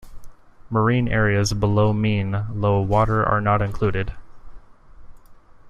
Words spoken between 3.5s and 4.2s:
included.